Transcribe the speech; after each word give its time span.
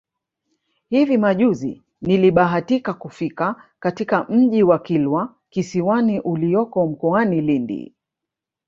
Hivi 0.89 1.17
majuzi 1.17 1.81
nilibahatika 2.01 2.93
kufika 2.93 3.63
katika 3.79 4.23
Mji 4.29 4.63
wa 4.63 4.79
Kilwa 4.79 5.35
Kisiwani 5.49 6.19
ulioko 6.19 6.87
mkoani 6.87 7.41
Lindi 7.41 7.93